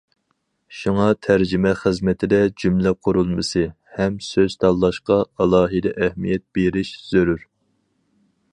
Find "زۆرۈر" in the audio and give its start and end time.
7.13-7.47